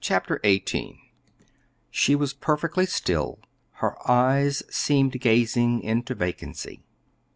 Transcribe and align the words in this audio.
Chapter 0.03 0.39
XVIII 0.43 0.99
She 1.91 2.15
was 2.15 2.33
perfectly 2.33 2.87
still. 2.87 3.37
Her 3.73 3.93
eyes 4.09 4.63
seemed 4.67 5.19
gazing 5.21 5.81
into 5.81 6.15
vacancy. 6.15 6.81